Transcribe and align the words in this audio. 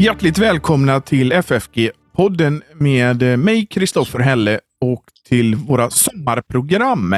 Hjärtligt 0.00 0.38
välkomna 0.38 1.00
till 1.00 1.32
FFG-podden 1.32 2.62
med 2.74 3.38
mig, 3.38 3.66
Kristoffer 3.66 4.18
Helle, 4.18 4.60
och 4.80 5.04
till 5.28 5.56
våra 5.56 5.90
sommarprogram. 5.90 7.16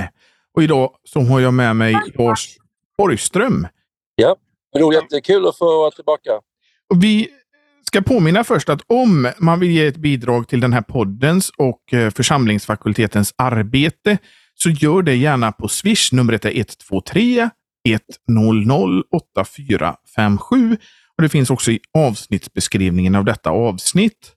Och 0.56 0.62
idag 0.62 0.90
så 1.04 1.20
har 1.20 1.40
jag 1.40 1.54
med 1.54 1.76
mig 1.76 1.96
Lars 2.14 2.56
Borgström. 2.98 3.66
Ja, 4.14 4.36
roligt. 4.78 5.10
Det 5.10 5.16
är 5.16 5.20
kul 5.20 5.46
att 5.46 5.58
få 5.58 5.64
vara 5.64 5.90
tillbaka. 5.90 6.30
Och 6.90 7.04
vi 7.04 7.28
ska 7.86 8.00
påminna 8.00 8.44
först 8.44 8.68
att 8.68 8.80
om 8.86 9.32
man 9.38 9.60
vill 9.60 9.70
ge 9.70 9.86
ett 9.86 9.96
bidrag 9.96 10.48
till 10.48 10.60
den 10.60 10.72
här 10.72 10.82
poddens 10.82 11.50
och 11.56 11.94
eh, 11.94 12.10
församlingsfakultetens 12.10 13.34
arbete 13.38 14.18
så 14.54 14.70
gör 14.70 15.02
det 15.02 15.14
gärna 15.14 15.52
på 15.52 15.68
Swish. 15.68 16.12
Numret 16.12 16.44
är 16.44 16.50
123 16.50 17.50
100 18.28 18.74
8457 19.12 20.76
och 21.20 21.22
Det 21.22 21.28
finns 21.28 21.50
också 21.50 21.70
i 21.70 21.80
avsnittsbeskrivningen 21.98 23.14
av 23.14 23.24
detta 23.24 23.50
avsnitt 23.50 24.32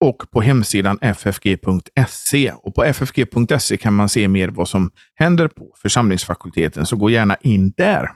och 0.00 0.30
på 0.30 0.40
hemsidan 0.40 0.98
ffg.se. 0.98 2.52
Och 2.52 2.74
På 2.74 2.84
ffg.se 2.84 3.76
kan 3.76 3.94
man 3.94 4.08
se 4.08 4.28
mer 4.28 4.48
vad 4.48 4.68
som 4.68 4.90
händer 5.14 5.48
på 5.48 5.74
församlingsfakulteten, 5.82 6.86
så 6.86 6.96
gå 6.96 7.10
gärna 7.10 7.36
in 7.40 7.72
där. 7.76 8.08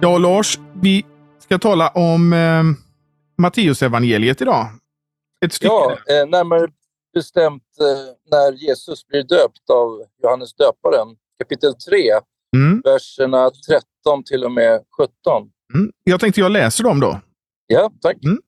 Ja, 0.00 0.18
Lars, 0.18 0.58
vi 0.82 1.04
ska 1.38 1.58
tala 1.58 1.88
om 1.88 2.32
eh, 2.32 2.62
Matteusevangeliet 3.38 4.40
idag. 4.40 4.66
Ett 5.44 5.52
stycke. 5.52 5.72
Ja, 5.74 5.92
eh, 5.92 6.28
närmare 6.28 6.68
bestämt 7.14 7.62
eh, 7.80 8.30
när 8.30 8.52
Jesus 8.52 9.06
blir 9.06 9.22
döpt 9.22 9.70
av 9.70 10.02
Johannes 10.22 10.54
döparen, 10.54 11.16
kapitel 11.38 11.74
3, 11.74 11.98
mm. 12.56 12.80
verserna 12.84 13.50
13 13.50 14.24
till 14.24 14.44
och 14.44 14.52
med 14.52 14.80
17. 14.96 15.50
Mm. 15.74 15.92
Jag 16.04 16.20
tänkte 16.20 16.40
jag 16.40 16.52
läser 16.52 16.84
dem 16.84 17.00
då. 17.00 17.20
Ja, 17.66 17.92
tack. 18.00 18.16
Mm. 18.24 18.38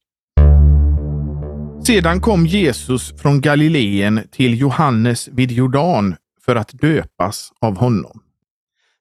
Sedan 1.84 2.20
kom 2.20 2.47
Jesus 2.47 3.22
från 3.22 3.41
Galileen 3.41 4.28
till 4.31 4.61
Johannes 4.61 5.28
vid 5.28 5.50
Jordan 5.50 6.16
för 6.41 6.56
att 6.56 6.72
döpas 6.72 7.53
av 7.61 7.77
honom. 7.77 8.22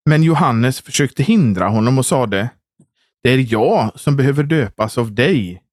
Men 0.05 0.23
Johannes 0.23 0.81
försökte 0.81 1.23
hindra 1.23 1.67
honom 1.67 1.97
och 1.97 2.05
sade, 2.05 2.49
det 3.23 3.29
är 3.29 3.53
jag 3.53 3.99
som 3.99 4.15
behöver 4.15 4.43
döpas 4.43 4.97
av 4.97 5.15
dig 5.15 5.63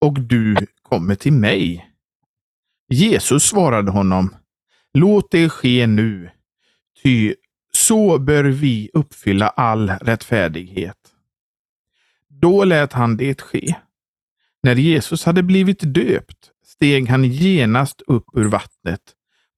och 0.00 0.20
du 0.20 0.56
kommer 0.82 1.14
till 1.14 1.32
mig. 1.32 1.90
Jesus 2.88 3.42
svarade 3.42 3.90
honom, 3.90 4.34
låt 4.94 5.30
det 5.30 5.48
ske 5.48 5.86
nu, 5.86 6.30
ty 7.02 7.34
så 7.72 8.18
bör 8.18 8.44
vi 8.44 8.90
uppfylla 8.92 9.48
all 9.48 9.90
rättfärdighet. 9.90 10.96
Då 12.28 12.64
lät 12.64 12.92
han 12.92 13.16
det 13.16 13.40
ske. 13.40 13.74
När 14.62 14.74
Jesus 14.74 15.24
hade 15.24 15.42
blivit 15.42 15.94
döpt 15.94 16.50
steg 16.64 17.08
han 17.08 17.24
genast 17.24 18.02
upp 18.06 18.26
ur 18.34 18.48
vattnet 18.48 19.00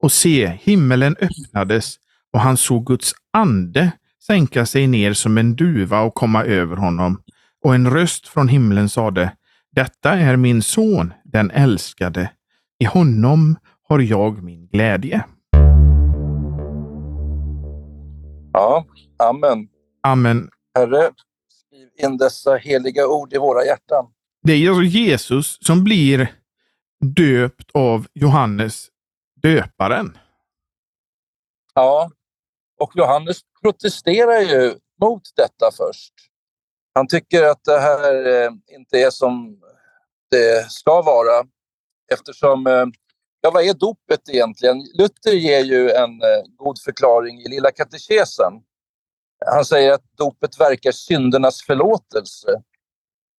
och 0.02 0.12
se, 0.12 0.58
himmelen 0.62 1.16
öppnades 1.20 1.96
och 2.32 2.40
han 2.40 2.56
såg 2.56 2.86
Guds 2.86 3.12
ande 3.32 3.92
sänka 4.26 4.66
sig 4.66 4.86
ner 4.86 5.12
som 5.12 5.38
en 5.38 5.56
duva 5.56 6.00
och 6.00 6.14
komma 6.14 6.44
över 6.44 6.76
honom. 6.76 7.22
Och 7.64 7.74
en 7.74 7.90
röst 7.90 8.28
från 8.28 8.48
himlen 8.48 8.88
sade, 8.88 9.32
detta 9.72 10.10
är 10.10 10.36
min 10.36 10.62
son, 10.62 11.12
den 11.24 11.50
älskade. 11.50 12.30
I 12.78 12.84
honom 12.84 13.56
har 13.88 13.98
jag 13.98 14.42
min 14.42 14.66
glädje. 14.66 15.24
Ja, 18.52 18.86
amen. 19.16 19.68
Amen. 20.02 20.50
Herre, 20.74 21.10
skriv 21.48 21.88
in 21.96 22.16
dessa 22.16 22.56
heliga 22.56 23.06
ord 23.06 23.32
i 23.32 23.38
våra 23.38 23.64
hjärtan. 23.64 24.06
Det 24.42 24.52
är 24.52 24.68
alltså 24.68 24.82
Jesus 24.82 25.58
som 25.60 25.84
blir 25.84 26.34
döpt 27.00 27.70
av 27.74 28.06
Johannes 28.14 28.88
döparen. 29.42 30.18
Ja, 31.74 32.10
och 32.80 32.92
Johannes 32.94 33.40
protesterar 33.62 34.40
ju 34.40 34.74
mot 35.00 35.22
detta 35.36 35.70
först. 35.76 36.14
Han 36.94 37.06
tycker 37.06 37.42
att 37.42 37.64
det 37.64 37.80
här 37.80 38.26
eh, 38.26 38.50
inte 38.76 38.98
är 38.98 39.10
som 39.10 39.60
det 40.30 40.70
ska 40.70 41.02
vara 41.02 41.46
eftersom, 42.12 42.66
eh, 42.66 42.86
ja 43.40 43.50
vad 43.50 43.64
är 43.64 43.74
dopet 43.74 44.28
egentligen? 44.28 44.78
Luther 44.94 45.32
ger 45.32 45.64
ju 45.64 45.90
en 45.90 46.10
eh, 46.22 46.42
god 46.56 46.78
förklaring 46.78 47.40
i 47.40 47.48
Lilla 47.48 47.70
katekesen. 47.70 48.52
Han 49.46 49.64
säger 49.64 49.92
att 49.92 50.04
dopet 50.16 50.60
verkar 50.60 50.92
syndernas 50.92 51.62
förlåtelse, 51.66 52.62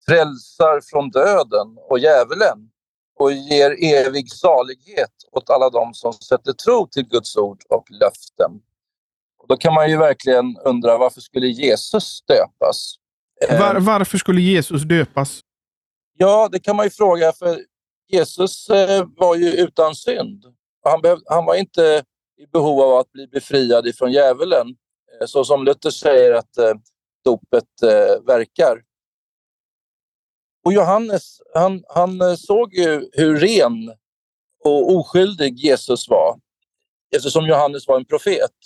frälsar 0.06 0.80
från 0.90 1.10
döden 1.10 1.78
och 1.90 1.98
djävulen 1.98 2.70
och 3.18 3.32
ger 3.32 3.76
evig 3.84 4.32
salighet 4.32 5.12
åt 5.32 5.50
alla 5.50 5.70
dem 5.70 5.94
som 5.94 6.12
sätter 6.12 6.52
tro 6.52 6.86
till 6.86 7.08
Guds 7.08 7.36
ord 7.36 7.62
och 7.68 7.86
löften. 7.90 8.60
Och 9.38 9.48
då 9.48 9.56
kan 9.56 9.74
man 9.74 9.90
ju 9.90 9.96
verkligen 9.96 10.56
undra 10.64 10.98
varför 10.98 11.20
skulle 11.20 11.46
Jesus 11.46 12.22
döpas? 12.26 12.94
Var, 13.50 13.80
varför 13.80 14.18
skulle 14.18 14.40
Jesus 14.40 14.82
döpas? 14.82 15.40
Ja, 16.18 16.48
det 16.52 16.58
kan 16.58 16.76
man 16.76 16.86
ju 16.86 16.90
fråga. 16.90 17.32
för 17.32 17.60
Jesus 18.12 18.70
eh, 18.70 19.06
var 19.16 19.36
ju 19.36 19.52
utan 19.52 19.94
synd. 19.94 20.44
Han, 20.84 21.00
behöv, 21.00 21.18
han 21.26 21.44
var 21.44 21.54
inte 21.54 22.04
i 22.38 22.46
behov 22.46 22.80
av 22.80 22.98
att 22.98 23.12
bli 23.12 23.26
befriad 23.26 23.86
ifrån 23.86 24.12
djävulen, 24.12 24.66
eh, 25.20 25.26
så 25.26 25.44
som 25.44 25.64
Luther 25.64 25.90
säger 25.90 26.32
att 26.32 26.58
eh, 26.58 26.74
dopet 27.24 27.64
verkar. 28.26 28.82
Och 30.64 30.72
Johannes, 30.72 31.40
han, 31.54 31.84
han 31.88 32.36
såg 32.36 32.74
ju 32.74 33.10
hur 33.12 33.36
ren 33.40 33.94
och 34.64 34.90
oskyldig 34.90 35.58
Jesus 35.58 36.08
var, 36.08 36.40
eftersom 37.16 37.46
Johannes 37.46 37.88
var 37.88 37.96
en 37.96 38.04
profet. 38.04 38.56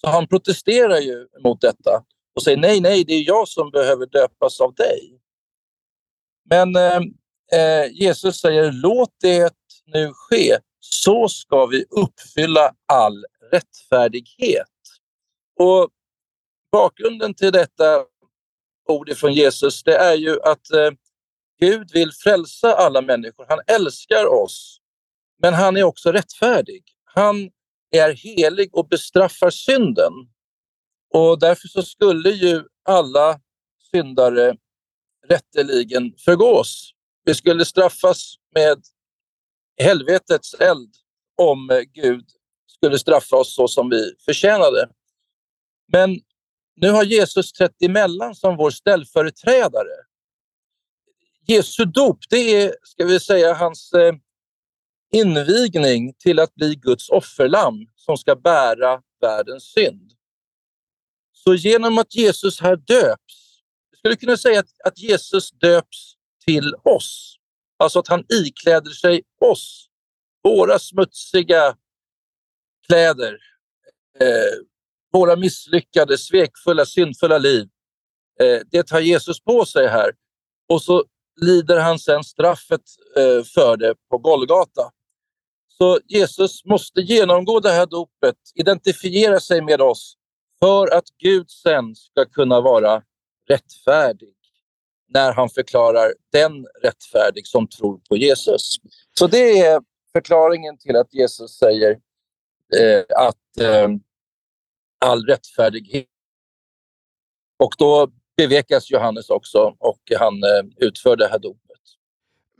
Så 0.00 0.08
han 0.08 0.26
protesterar 0.26 0.98
ju 0.98 1.28
mot 1.44 1.60
detta 1.60 2.04
och 2.34 2.42
säger 2.42 2.58
nej, 2.58 2.80
nej, 2.80 3.04
det 3.04 3.12
är 3.12 3.26
jag 3.26 3.48
som 3.48 3.70
behöver 3.70 4.06
döpas 4.06 4.60
av 4.60 4.74
dig. 4.74 5.20
Men 6.50 6.76
eh, 6.76 7.00
Eh, 7.52 7.92
Jesus 7.92 8.40
säger 8.40 8.72
låt 8.72 9.10
det 9.20 9.54
nu 9.86 10.12
ske, 10.14 10.58
så 10.80 11.28
ska 11.28 11.66
vi 11.66 11.84
uppfylla 11.90 12.74
all 12.86 13.24
rättfärdighet. 13.52 14.66
Och 15.60 15.88
bakgrunden 16.72 17.34
till 17.34 17.52
detta 17.52 18.04
ord 18.88 19.16
från 19.16 19.32
Jesus, 19.32 19.82
det 19.82 19.96
är 19.96 20.14
ju 20.14 20.42
att 20.42 20.70
eh, 20.70 20.90
Gud 21.60 21.92
vill 21.92 22.12
frälsa 22.12 22.74
alla 22.74 23.02
människor. 23.02 23.46
Han 23.48 23.60
älskar 23.66 24.26
oss, 24.26 24.78
men 25.42 25.54
han 25.54 25.76
är 25.76 25.82
också 25.82 26.12
rättfärdig. 26.12 26.84
Han 27.04 27.50
är 27.90 28.12
helig 28.12 28.74
och 28.74 28.88
bestraffar 28.88 29.50
synden. 29.50 30.12
Och 31.14 31.38
därför 31.38 31.68
så 31.68 31.82
skulle 31.82 32.30
ju 32.30 32.64
alla 32.84 33.40
syndare 33.90 34.56
rätteligen 35.28 36.14
förgås. 36.18 36.95
Vi 37.28 37.34
skulle 37.34 37.64
straffas 37.64 38.34
med 38.54 38.82
helvetets 39.76 40.54
eld 40.54 40.94
om 41.42 41.70
eh, 41.70 41.80
Gud 41.80 42.24
skulle 42.66 42.98
straffa 42.98 43.36
oss 43.36 43.54
så 43.54 43.68
som 43.68 43.90
vi 43.90 44.14
förtjänade. 44.24 44.88
Men 45.92 46.20
nu 46.76 46.90
har 46.90 47.04
Jesus 47.04 47.52
trätt 47.52 47.82
emellan 47.82 48.34
som 48.34 48.56
vår 48.56 48.70
ställföreträdare. 48.70 49.96
Jesu 51.46 51.84
dop, 51.84 52.18
det 52.30 52.36
är, 52.36 52.74
ska 52.82 53.04
vi 53.04 53.20
säga, 53.20 53.54
hans 53.54 53.92
eh, 53.92 54.14
invigning 55.12 56.14
till 56.18 56.38
att 56.38 56.54
bli 56.54 56.74
Guds 56.74 57.08
offerlamm 57.08 57.86
som 57.94 58.16
ska 58.16 58.36
bära 58.36 59.02
världens 59.20 59.64
synd. 59.64 60.12
Så 61.32 61.54
genom 61.54 61.98
att 61.98 62.14
Jesus 62.14 62.60
här 62.60 62.76
döps, 62.76 63.60
vi 63.90 63.98
skulle 63.98 64.16
kunna 64.16 64.36
säga 64.36 64.60
att, 64.60 64.80
att 64.84 64.98
Jesus 64.98 65.50
döps 65.50 66.15
till 66.46 66.74
oss. 66.82 67.36
Alltså 67.78 67.98
att 67.98 68.08
han 68.08 68.24
ikläder 68.28 68.90
sig 68.90 69.22
oss, 69.40 69.88
våra 70.42 70.78
smutsiga 70.78 71.76
kläder, 72.86 73.38
eh, 74.20 74.64
våra 75.12 75.36
misslyckade, 75.36 76.18
svekfulla, 76.18 76.86
syndfulla 76.86 77.38
liv. 77.38 77.68
Eh, 78.40 78.60
det 78.70 78.82
tar 78.82 79.00
Jesus 79.00 79.40
på 79.40 79.64
sig 79.64 79.88
här. 79.88 80.12
Och 80.68 80.82
så 80.82 81.04
lider 81.40 81.80
han 81.80 81.98
sen 81.98 82.24
straffet 82.24 82.82
eh, 83.16 83.44
för 83.44 83.76
det 83.76 83.94
på 84.10 84.18
Golgata. 84.18 84.90
Så 85.68 86.00
Jesus 86.06 86.64
måste 86.64 87.00
genomgå 87.00 87.60
det 87.60 87.70
här 87.70 87.86
dopet, 87.86 88.36
identifiera 88.54 89.40
sig 89.40 89.62
med 89.62 89.80
oss 89.80 90.16
för 90.60 90.94
att 90.94 91.04
Gud 91.18 91.50
sen 91.50 91.94
ska 91.94 92.24
kunna 92.24 92.60
vara 92.60 93.02
rättfärdig 93.48 94.35
när 95.08 95.32
han 95.32 95.48
förklarar 95.48 96.14
den 96.32 96.66
rättfärdig 96.82 97.46
som 97.46 97.68
tror 97.68 97.98
på 98.08 98.16
Jesus. 98.16 98.76
Så 99.18 99.26
det 99.26 99.60
är 99.60 99.80
förklaringen 100.12 100.78
till 100.78 100.96
att 100.96 101.14
Jesus 101.14 101.58
säger 101.58 101.90
eh, 102.76 103.04
att 103.16 103.60
eh, 103.60 103.88
all 105.00 105.26
rättfärdighet 105.26 106.06
Och 107.58 107.74
då 107.78 108.08
bevekas 108.36 108.90
Johannes 108.90 109.30
också 109.30 109.74
och 109.78 110.00
han 110.18 110.42
eh, 110.42 110.86
utför 110.86 111.16
det 111.16 111.28
här 111.28 111.38
dopet. 111.38 111.60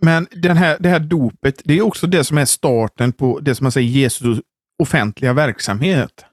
Men 0.00 0.26
den 0.30 0.56
här, 0.56 0.76
det 0.80 0.88
här 0.88 1.00
dopet, 1.00 1.62
det 1.64 1.78
är 1.78 1.82
också 1.82 2.06
det 2.06 2.24
som 2.24 2.38
är 2.38 2.44
starten 2.44 3.12
på 3.12 3.40
det 3.40 3.54
som 3.54 3.64
man 3.64 3.72
säger 3.72 3.88
Jesu 3.88 4.42
offentliga 4.78 5.32
verksamhet. 5.32 6.24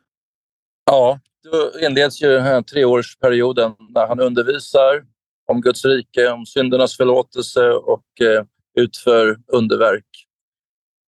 Ja, 0.86 1.20
då 1.44 1.80
inleds 1.80 2.22
ju 2.22 2.28
den 2.28 2.44
här 2.44 2.62
treårsperioden 2.62 3.76
när 3.90 4.08
han 4.08 4.20
undervisar 4.20 5.04
om 5.46 5.62
Guds 5.62 5.86
rike, 5.86 6.32
om 6.32 6.46
syndernas 6.46 6.98
förlåtelse 6.98 7.70
och 7.70 8.22
eh, 8.22 8.46
utför 8.80 9.38
underverk. 9.48 10.06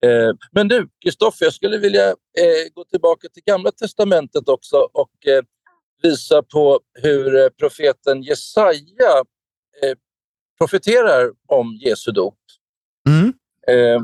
Eh, 0.06 0.36
men 0.52 0.68
du, 0.68 0.90
Kristoffer, 1.04 1.46
jag 1.46 1.54
skulle 1.54 1.78
vilja 1.78 2.08
eh, 2.10 2.74
gå 2.74 2.84
tillbaka 2.84 3.28
till 3.34 3.44
Gamla 3.46 3.72
Testamentet 3.72 4.50
också 4.50 4.78
och 4.78 5.28
eh, 5.28 5.44
visa 6.02 6.44
på 6.44 6.80
hur 6.94 7.36
eh, 7.36 7.50
profeten 7.50 8.22
Jesaja 8.24 9.24
eh, 9.84 9.98
profeterar 10.58 11.31
om 11.48 11.80
Jesu 11.81 12.12
dop. 12.12 12.38
Mm. 13.10 13.34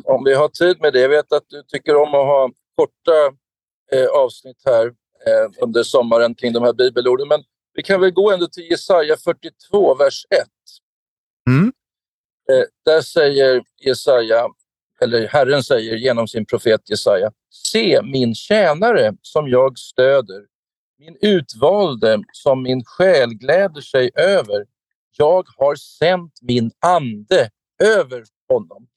Om 0.06 0.24
vi 0.24 0.34
har 0.34 0.50
tid 0.50 0.82
med 0.82 0.94
det. 0.94 1.00
Jag 1.00 1.10
vet 1.10 1.34
att 1.34 1.44
du 1.50 1.64
tycker 1.64 1.96
om 1.96 2.08
att 2.08 2.26
ha 2.26 2.52
korta 2.76 3.12
avsnitt 4.14 4.62
här 4.66 4.94
under 5.62 5.84
sommaren 5.84 6.36
kring 6.36 6.54
de 6.54 6.64
här 6.64 6.74
bibelorden. 6.74 7.28
Men 7.28 7.44
vi 7.74 7.84
kan 7.84 8.02
väl 8.02 8.12
gå 8.12 8.32
ändå 8.32 8.48
till 8.48 8.72
Jesaja 8.72 9.18
42, 9.18 9.96
vers 9.96 10.26
1. 10.30 10.48
Mm. 11.50 11.74
Eh, 12.52 12.66
där 12.86 13.02
säger 13.02 13.64
Jesaja, 13.78 14.48
eller 15.02 15.28
Herren 15.28 15.64
säger 15.64 15.96
genom 15.96 16.28
sin 16.28 16.46
profet 16.46 16.90
Jesaja, 16.90 17.32
Se 17.50 18.02
min 18.02 18.36
tjänare 18.36 19.14
som 19.22 19.48
jag 19.48 19.80
stöder, 19.80 20.46
min 21.00 21.18
utvalde 21.22 22.24
som 22.32 22.64
min 22.64 22.84
själ 22.86 23.30
gläder 23.30 23.82
sig 23.82 24.12
över. 24.16 24.66
Jag 25.18 25.48
har 25.58 25.76
sänt 25.76 26.40
min 26.42 26.72
ande 26.80 27.50
över 27.84 28.24
honom. 28.48 28.88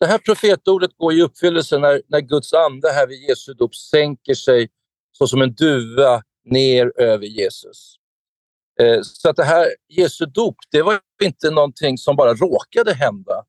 Det 0.00 0.06
här 0.06 0.18
profetordet 0.18 0.96
går 0.96 1.12
i 1.12 1.22
uppfyllelse 1.22 1.78
när, 1.78 2.02
när 2.08 2.20
Guds 2.20 2.52
ande 2.52 2.92
här 2.92 3.06
vid 3.06 3.28
Jesu 3.28 3.54
dop 3.54 3.74
sänker 3.74 4.34
sig 4.34 4.68
såsom 5.12 5.42
en 5.42 5.52
duva 5.52 6.22
ner 6.44 6.92
över 6.96 7.26
Jesus. 7.26 7.99
Eh, 8.80 9.00
så 9.02 9.28
att 9.30 9.36
det 9.36 9.44
här 9.44 9.68
Jesu 9.88 10.26
dop, 10.26 10.56
det 10.70 10.82
var 10.82 11.00
inte 11.22 11.50
någonting 11.50 11.98
som 11.98 12.16
bara 12.16 12.34
råkade 12.34 12.94
hända, 12.94 13.44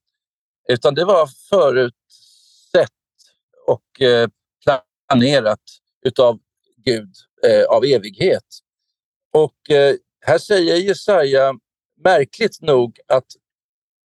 utan 0.70 0.96
det 0.96 1.06
var 1.06 1.30
förutsett 1.50 2.90
och 3.68 4.02
eh, 4.02 4.30
planerat 4.64 5.62
utav 6.06 6.40
Gud 6.78 7.10
eh, 7.48 7.64
av 7.64 7.86
evighet. 7.86 8.46
Och 9.34 9.56
här 10.26 10.38
säger 10.38 10.76
Jesaja 10.76 11.54
märkligt 12.04 12.62
nog 12.62 13.00
att 13.08 13.26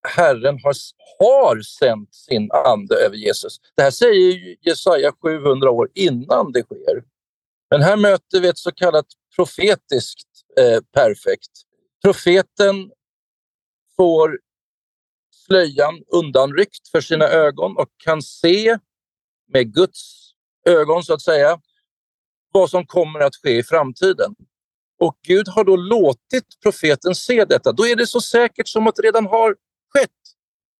Herren 0.09 0.61
har, 0.63 0.75
har 1.19 1.61
sänt 1.61 2.15
sin 2.15 2.51
ande 2.53 2.97
över 2.97 3.17
Jesus. 3.17 3.61
Det 3.77 3.83
här 3.83 3.91
säger 3.91 4.57
Jesaja 4.61 5.13
700 5.23 5.71
år 5.71 5.89
innan 5.95 6.53
det 6.53 6.63
sker. 6.63 7.05
Men 7.71 7.83
här 7.83 7.97
möter 7.97 8.41
vi 8.41 8.49
ett 8.49 8.59
så 8.59 8.73
kallat 8.73 9.07
profetiskt 9.37 10.29
eh, 10.59 10.81
perfekt. 10.93 11.51
Profeten 12.05 12.93
får 13.97 14.41
slöjan 15.31 16.03
undanryckt 16.09 16.89
för 16.89 17.01
sina 17.01 17.25
ögon 17.25 17.77
och 17.77 17.89
kan 17.97 18.23
se 18.23 18.79
med 19.49 19.75
Guds 19.75 20.33
ögon 20.67 21.03
så 21.03 21.15
att 21.15 21.23
säga 21.23 21.61
vad 22.53 22.71
som 22.71 22.87
kommer 22.87 23.21
att 23.21 23.37
ske 23.37 23.59
i 23.59 23.63
framtiden. 23.63 24.35
Och 25.01 25.19
Gud 25.23 25.49
har 25.49 25.65
då 25.65 25.77
låtit 25.77 26.61
profeten 26.63 27.15
se 27.15 27.45
detta. 27.45 27.73
Då 27.73 27.87
är 27.87 27.97
det 27.97 28.07
så 28.07 28.21
säkert 28.21 28.69
som 28.69 28.87
att 28.87 28.97
det 28.97 29.03
redan 29.03 29.27
har 29.27 29.57
skett. 29.95 30.11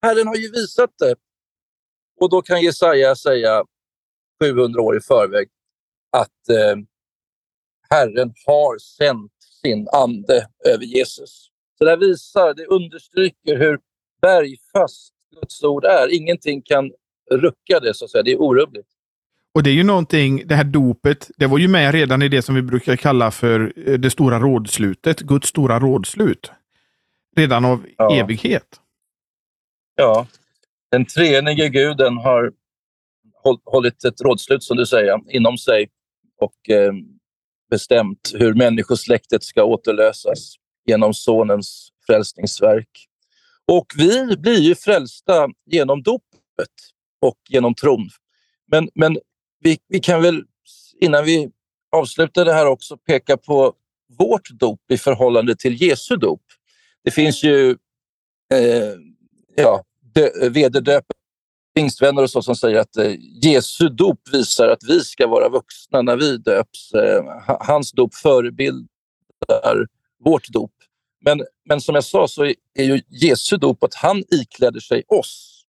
Herren 0.03 0.27
har 0.27 0.37
ju 0.37 0.51
visat 0.51 0.91
det. 0.99 1.17
Och 2.21 2.31
då 2.31 2.43
kan 2.43 2.63
Jesaja 2.63 3.17
säga 3.17 3.65
700 4.43 4.83
år 4.83 4.97
i 4.97 5.01
förväg 5.01 5.49
att 6.11 6.49
eh, 6.49 6.77
Herren 7.91 8.35
har 8.47 8.79
sänt 8.79 9.33
sin 9.63 9.89
ande 9.93 10.47
över 10.65 10.85
Jesus. 10.85 11.51
Så 11.79 11.85
det 11.85 11.97
visar, 11.97 12.55
det 12.55 12.67
understryker 12.67 13.59
hur 13.59 13.79
bergfast 14.23 15.13
Guds 15.35 15.63
ord 15.63 15.85
är. 15.85 16.15
Ingenting 16.15 16.63
kan 16.63 16.93
rucka 17.31 17.81
det, 17.81 17.95
så 17.95 18.05
att 18.05 18.11
säga. 18.11 18.23
Det 18.23 18.33
är 18.33 18.41
orubbligt. 18.41 18.89
Och 19.55 19.63
det 19.63 19.71
är 19.71 19.75
ju 19.75 19.85
någonting, 19.85 20.43
det 20.47 20.55
här 20.55 20.65
dopet, 20.65 21.31
det 21.37 21.47
var 21.47 21.59
ju 21.59 21.69
med 21.69 21.93
redan 21.93 22.23
i 22.23 22.29
det 22.29 22.43
som 22.43 22.55
vi 22.55 22.63
brukar 22.63 22.97
kalla 22.97 23.31
för 23.31 23.73
eh, 23.77 23.95
det 23.95 24.11
stora 24.11 24.39
rådslutet, 24.39 25.21
Guds 25.21 25.49
stora 25.49 25.79
rådslut. 25.79 26.53
Redan 27.37 27.65
av 27.65 27.87
ja. 27.99 28.17
evighet. 28.17 28.81
Ja, 29.95 30.27
den 30.91 31.07
treenige 31.07 31.69
guden 31.69 32.17
har 32.17 32.53
hållit 33.65 34.05
ett 34.05 34.21
rådslut, 34.21 34.63
som 34.63 34.77
du 34.77 34.87
säger, 34.87 35.21
inom 35.29 35.59
sig 35.59 35.89
och 36.41 36.71
eh, 36.71 36.93
bestämt 37.71 38.33
hur 38.35 38.55
människosläktet 38.55 39.45
ska 39.45 39.65
återlösas 39.65 40.55
genom 40.87 41.15
Sonens 41.15 41.89
frälsningsverk. 42.07 42.89
Och 43.67 43.87
vi 43.97 44.37
blir 44.37 44.61
ju 44.61 44.75
frälsta 44.75 45.49
genom 45.67 46.03
dopet 46.03 46.75
och 47.21 47.39
genom 47.49 47.75
tron. 47.75 48.09
Men, 48.71 48.89
men 48.95 49.19
vi, 49.61 49.79
vi 49.89 50.01
kan 50.01 50.23
väl, 50.23 50.43
innan 51.01 51.25
vi 51.25 51.51
avslutar 51.93 52.45
det 52.45 52.53
här 52.53 52.67
också, 52.67 52.97
peka 52.97 53.37
på 53.37 53.75
vårt 54.19 54.51
dop 54.51 54.81
i 54.91 54.99
förhållande 54.99 55.57
till 55.57 55.83
Jesu 55.83 56.17
dop. 56.17 56.43
Det 57.05 57.11
finns 57.11 57.45
ju 57.45 57.71
eh, 58.55 58.95
ja, 59.57 59.85
vederdöp 60.51 61.05
pingstvänner 61.77 62.23
och 62.23 62.31
så 62.31 62.43
som 62.43 62.57
säger 62.57 62.81
att 62.81 62.97
eh, 62.97 63.15
Jesu 63.43 63.89
dop 63.89 64.21
visar 64.33 64.69
att 64.69 64.85
vi 64.89 65.01
ska 65.01 65.27
vara 65.27 65.49
vuxna 65.49 66.03
när 66.03 66.17
vi 66.17 66.37
döps. 66.37 66.93
Eh, 66.95 67.25
hans 67.61 67.93
dop 67.93 68.15
förebildar 68.15 68.89
vårt 70.25 70.49
dop. 70.49 70.73
Men, 71.25 71.43
men 71.69 71.81
som 71.81 71.95
jag 71.95 72.05
sa 72.05 72.29
så 72.29 72.45
är, 72.45 72.55
är 72.75 72.85
ju 72.85 73.03
Jesu 73.09 73.57
dop 73.57 73.85
att 73.85 73.95
han 73.95 74.25
ikläder 74.31 74.81
sig 74.81 75.03
oss. 75.09 75.63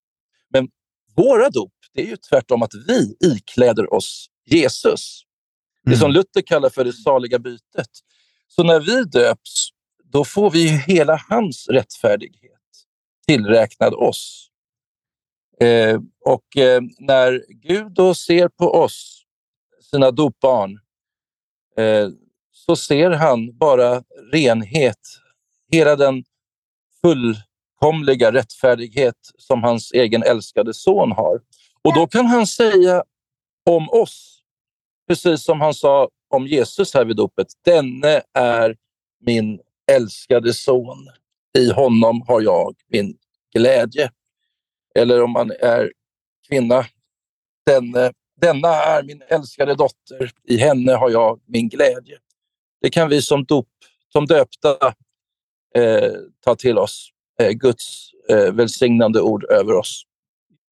Men 0.50 0.68
våra 1.16 1.50
dop, 1.50 1.74
det 1.94 2.02
är 2.02 2.06
ju 2.06 2.18
tvärtom 2.18 2.62
att 2.62 2.74
vi 2.88 3.16
ikläder 3.20 3.94
oss 3.94 4.28
Jesus. 4.46 5.22
Det 5.84 5.98
som 5.98 6.06
mm. 6.06 6.14
Luther 6.14 6.42
kallar 6.42 6.70
för 6.70 6.86
det 6.86 6.94
saliga 6.94 7.40
bytet. 7.40 7.90
Så 8.48 8.64
när 8.64 8.80
vi 8.80 9.04
döps, 9.04 9.70
då 10.04 10.26
får 10.26 10.52
vi 10.52 10.68
hela 10.68 11.22
hans 11.30 11.68
rättfärdighet 11.68 12.52
tillräknad 13.28 13.94
oss. 13.94 14.47
Eh, 15.62 16.00
och 16.26 16.58
eh, 16.58 16.82
när 17.00 17.46
Gud 17.50 17.92
då 17.92 18.14
ser 18.14 18.48
på 18.48 18.74
oss, 18.74 19.24
sina 19.82 20.12
dopbarn, 20.12 20.80
eh, 21.78 22.10
så 22.52 22.76
ser 22.76 23.12
han 23.12 23.58
bara 23.58 24.04
renhet, 24.32 25.00
hela 25.72 25.96
den 25.96 26.24
fullkomliga 27.02 28.32
rättfärdighet 28.32 29.16
som 29.38 29.64
hans 29.64 29.92
egen 29.92 30.24
älskade 30.24 30.74
son 30.74 31.12
har. 31.12 31.42
Och 31.82 31.94
då 31.96 32.08
kan 32.08 32.26
han 32.26 32.48
säga 32.48 33.04
om 33.66 33.90
oss, 33.90 34.40
precis 35.08 35.44
som 35.44 35.62
han 35.62 35.74
sa 35.74 36.10
om 36.30 36.48
Jesus 36.48 36.94
här 36.94 37.06
vid 37.06 37.16
dopet, 37.16 37.48
denne 37.66 38.22
är 38.34 38.76
min 39.20 39.60
älskade 39.92 40.54
son. 40.54 41.08
I 41.58 41.72
honom 41.72 42.24
har 42.28 42.42
jag 42.42 42.76
min 42.88 43.18
glädje. 43.54 44.12
Eller 44.98 45.24
om 45.24 45.32
man 45.32 45.51
är 45.51 45.92
kvinna, 46.50 46.86
den, 47.66 47.92
denna 48.42 48.68
är 48.68 49.04
min 49.04 49.22
älskade 49.27 49.75
dotter, 49.75 50.32
i 50.44 50.58
henne 50.58 50.92
har 50.92 51.10
jag 51.10 51.39
min 51.46 51.70
glädje. 51.70 52.18
Det 52.82 52.89
kan 52.89 53.10
vi 53.10 53.22
som, 53.22 53.44
dop, 53.46 53.68
som 54.13 54.25
döpta 54.25 54.94
eh, 55.75 56.12
ta 56.44 56.56
till 56.56 56.77
oss. 56.77 57.10
Eh, 57.42 57.51
Guds 57.51 58.12
eh, 58.30 58.54
välsignande 58.54 59.22
ord 59.22 59.44
över 59.44 59.74
oss. 59.74 60.04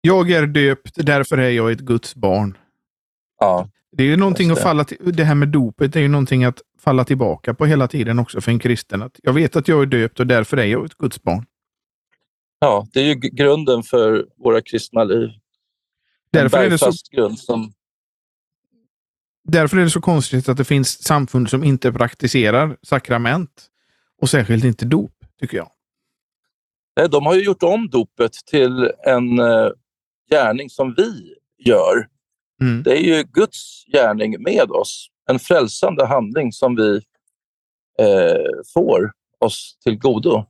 Jag 0.01 0.31
är 0.31 0.47
döpt, 0.47 0.95
därför 0.95 1.37
är 1.37 1.49
jag 1.49 1.71
ett 1.71 1.79
Guds 1.79 2.15
barn. 2.15 2.57
Ja, 3.39 3.69
det 3.91 4.03
är 4.03 4.07
ju 4.07 4.17
någonting 4.17 4.51
att 4.51 4.61
falla 4.61 4.83
till, 4.83 4.97
det 5.15 5.23
här 5.23 5.35
med 5.35 5.49
dopet 5.49 5.95
är 5.95 5.99
ju 5.99 6.07
någonting 6.07 6.43
att 6.43 6.61
falla 6.79 7.03
tillbaka 7.05 7.53
på 7.53 7.65
hela 7.65 7.87
tiden 7.87 8.19
också 8.19 8.41
för 8.41 8.51
en 8.51 8.59
kristen. 8.59 9.01
Att 9.01 9.19
jag 9.23 9.33
vet 9.33 9.55
att 9.55 9.67
jag 9.67 9.81
är 9.81 9.85
döpt 9.85 10.19
och 10.19 10.27
därför 10.27 10.57
är 10.57 10.65
jag 10.65 10.85
ett 10.85 10.97
Guds 10.97 11.21
barn. 11.23 11.45
Ja, 12.63 12.87
det 12.93 12.99
är 12.99 13.03
ju 13.03 13.13
grunden 13.15 13.83
för 13.83 14.25
våra 14.37 14.61
kristna 14.61 15.03
liv. 15.03 15.29
Därför 16.31 16.57
är, 16.57 16.69
det 16.69 16.77
så, 16.77 16.91
grund 17.11 17.39
som... 17.39 17.73
därför 19.43 19.77
är 19.77 19.83
det 19.83 19.89
så 19.89 20.01
konstigt 20.01 20.49
att 20.49 20.57
det 20.57 20.63
finns 20.63 21.03
samfund 21.03 21.49
som 21.49 21.63
inte 21.63 21.91
praktiserar 21.91 22.77
sakrament 22.81 23.67
och 24.21 24.29
särskilt 24.29 24.63
inte 24.63 24.85
dop, 24.85 25.11
tycker 25.39 25.57
jag. 25.57 25.71
Nej, 26.97 27.09
de 27.09 27.25
har 27.25 27.35
ju 27.35 27.43
gjort 27.43 27.63
om 27.63 27.89
dopet 27.89 28.33
till 28.33 28.91
en 29.05 29.39
uh, 29.39 29.71
gärning 30.31 30.69
som 30.69 30.93
vi 30.97 31.35
gör. 31.65 32.07
Mm. 32.61 32.83
Det 32.83 32.91
är 32.91 33.01
ju 33.01 33.23
Guds 33.23 33.85
gärning 33.93 34.43
med 34.43 34.71
oss. 34.71 35.07
En 35.29 35.39
frälsande 35.39 36.05
handling 36.05 36.51
som 36.51 36.75
vi 36.75 36.95
eh, 37.99 38.63
får 38.73 39.11
oss 39.39 39.77
till 39.83 39.97
godo. 39.97 40.45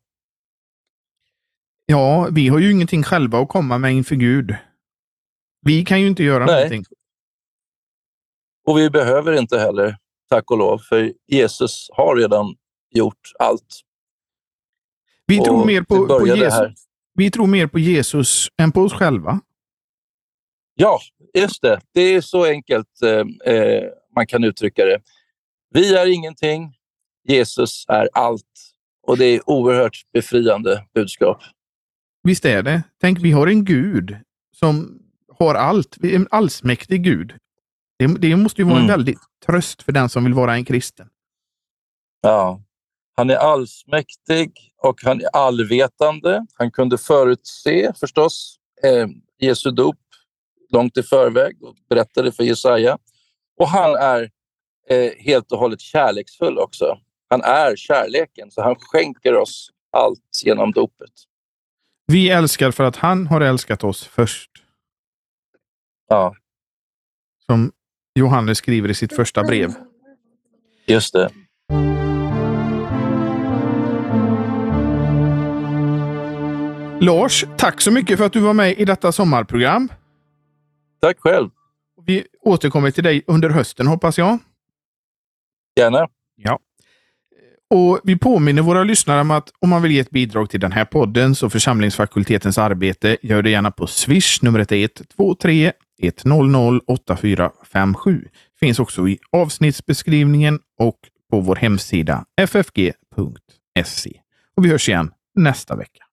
Ja, 1.85 2.29
vi 2.31 2.47
har 2.47 2.59
ju 2.59 2.71
ingenting 2.71 3.03
själva 3.03 3.39
att 3.39 3.49
komma 3.49 3.77
med 3.77 3.93
inför 3.93 4.15
Gud. 4.15 4.55
Vi 5.61 5.85
kan 5.85 6.01
ju 6.01 6.07
inte 6.07 6.23
göra 6.23 6.45
Nej. 6.45 6.55
någonting. 6.55 6.85
Och 8.67 8.77
vi 8.77 8.89
behöver 8.89 9.33
inte 9.33 9.59
heller, 9.59 9.97
tack 10.29 10.51
och 10.51 10.57
lov, 10.57 10.77
för 10.77 11.13
Jesus 11.27 11.87
har 11.93 12.15
redan 12.15 12.55
gjort 12.89 13.31
allt. 13.39 13.81
Vi 15.25 15.39
Och 15.39 15.45
tror, 15.45 15.65
mer 15.65 15.81
på, 15.81 16.07
på 16.07 16.27
Jesus, 16.27 16.85
vi 17.13 17.31
tror 17.31 17.47
mer 17.47 17.67
på 17.67 17.79
Jesus 17.79 18.47
än 18.57 18.71
på 18.71 18.81
oss 18.81 18.93
själva. 18.93 19.39
Ja, 20.75 20.99
just 21.33 21.61
det. 21.61 21.81
Det 21.93 22.01
är 22.01 22.21
så 22.21 22.45
enkelt 22.45 23.01
eh, 23.03 23.53
eh, 23.53 23.83
man 24.15 24.27
kan 24.27 24.43
uttrycka 24.43 24.85
det. 24.85 25.01
Vi 25.73 25.95
är 25.95 26.13
ingenting, 26.13 26.73
Jesus 27.27 27.85
är 27.87 28.09
allt. 28.13 28.73
Och 29.07 29.17
det 29.17 29.25
är 29.25 29.49
oerhört 29.49 30.01
befriande 30.13 30.85
budskap. 30.93 31.43
Visst 32.23 32.45
är 32.45 32.63
det? 32.63 32.83
Tänk, 33.01 33.19
vi 33.19 33.31
har 33.31 33.47
en 33.47 33.65
Gud 33.65 34.17
som 34.55 34.99
har 35.37 35.55
allt. 35.55 35.97
En 36.03 36.27
allsmäktig 36.31 37.03
Gud. 37.03 37.33
Det, 37.99 38.07
det 38.07 38.35
måste 38.35 38.61
ju 38.61 38.65
vara 38.65 38.77
en 38.77 38.83
Mm. 38.83 38.97
väldig 38.97 39.17
tröst 39.45 39.83
för 39.83 39.91
den 39.91 40.09
som 40.09 40.23
vill 40.23 40.33
vara 40.33 40.53
en 40.55 40.65
kristen. 40.65 41.09
Ja. 42.21 42.61
Han 43.15 43.29
är 43.29 43.35
allsmäktig 43.35 44.51
och 44.77 44.99
han 45.03 45.21
är 45.21 45.27
allvetande. 45.35 46.45
Han 46.53 46.71
kunde 46.71 46.97
förutse 46.97 47.93
förstås 47.99 48.55
eh, 48.83 49.07
Jesu 49.39 49.71
dop 49.71 49.97
långt 50.69 50.97
i 50.97 51.03
förväg 51.03 51.63
och 51.63 51.75
berättade 51.89 52.31
för 52.31 52.43
Jesaja. 52.43 52.97
Och 53.59 53.67
han 53.67 53.95
är 53.95 54.29
eh, 54.89 55.11
helt 55.17 55.51
och 55.51 55.59
hållet 55.59 55.81
kärleksfull 55.81 56.57
också. 56.57 56.97
Han 57.29 57.41
är 57.41 57.75
kärleken, 57.75 58.51
så 58.51 58.61
han 58.61 58.75
skänker 58.79 59.35
oss 59.35 59.69
allt 59.91 60.41
genom 60.45 60.71
dopet. 60.71 61.11
Vi 62.07 62.29
älskar 62.29 62.71
för 62.71 62.83
att 62.83 62.95
han 62.95 63.27
har 63.27 63.41
älskat 63.41 63.83
oss 63.83 64.07
först. 64.07 64.51
Ja, 66.09 66.35
Som 67.45 67.71
Johannes 68.15 68.57
skriver 68.57 68.89
i 68.89 68.93
sitt 68.93 69.15
första 69.15 69.43
brev. 69.43 69.69
just 70.87 71.13
det. 71.13 71.29
Lars, 77.01 77.45
tack 77.57 77.81
så 77.81 77.91
mycket 77.91 78.17
för 78.17 78.25
att 78.25 78.33
du 78.33 78.39
var 78.39 78.53
med 78.53 78.79
i 78.79 78.85
detta 78.85 79.11
sommarprogram. 79.11 79.89
Tack 81.01 81.19
själv. 81.19 81.49
Vi 82.05 82.27
återkommer 82.41 82.91
till 82.91 83.03
dig 83.03 83.23
under 83.27 83.49
hösten 83.49 83.87
hoppas 83.87 84.17
jag. 84.17 84.39
Gärna. 85.79 86.07
Och 87.75 87.99
Vi 88.03 88.17
påminner 88.17 88.61
våra 88.61 88.83
lyssnare 88.83 89.21
om 89.21 89.31
att 89.31 89.49
om 89.59 89.69
man 89.69 89.81
vill 89.81 89.91
ge 89.91 89.99
ett 89.99 90.09
bidrag 90.09 90.49
till 90.49 90.59
den 90.59 90.71
här 90.71 90.85
podden 90.85 91.35
så 91.35 91.49
församlingsfakultetens 91.49 92.57
arbete, 92.57 93.17
gör 93.21 93.41
det 93.41 93.49
gärna 93.49 93.71
på 93.71 93.87
Swish. 93.87 94.41
Numret 94.41 94.71
är 94.71 94.89
123 95.17 95.71
100 96.25 96.81
8457. 96.87 98.27
Finns 98.59 98.79
också 98.79 99.07
i 99.07 99.19
avsnittsbeskrivningen 99.31 100.59
och 100.79 100.97
på 101.29 101.39
vår 101.39 101.55
hemsida 101.55 102.25
ffg.se. 102.41 104.11
Och 104.57 104.65
Vi 104.65 104.69
hörs 104.69 104.89
igen 104.89 105.11
nästa 105.35 105.75
vecka. 105.75 106.03